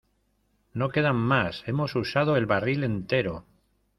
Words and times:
¡No 0.73 0.89
quedan 0.89 1.15
más!¡ 1.15 1.61
hemos 1.69 1.95
usado 1.95 2.35
el 2.35 2.47
barril 2.47 2.83
entero! 2.83 3.45